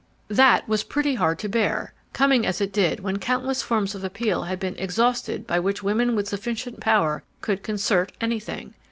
That 0.29 0.67
was 0.67 0.81
pretty 0.83 1.13
hard 1.13 1.37
to 1.37 1.47
bear, 1.47 1.93
coming 2.11 2.43
as 2.43 2.59
it 2.59 2.73
did 2.73 3.01
when 3.01 3.17
countless 3.19 3.61
forms 3.61 3.93
of 3.93 4.03
appeal 4.03 4.41
had 4.45 4.59
been 4.59 4.73
exhausted 4.79 5.45
by 5.45 5.59
which 5.59 5.83
women 5.83 6.15
without 6.15 6.29
sufficient 6.29 6.79
power 6.79 7.21
could 7.41 7.61
"concert" 7.61 8.11
anything. 8.19 8.73